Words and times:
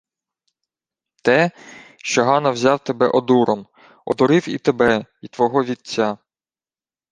—Те, 1.23 1.51
що 1.97 2.23
Гано 2.25 2.51
взяв 2.51 2.79
тебе 2.83 3.07
одуром. 3.07 3.67
Одурив 4.05 4.49
і 4.49 4.57
тебе, 4.57 5.05
й 5.21 5.27
твого 5.27 5.63
вітця. 5.63 6.17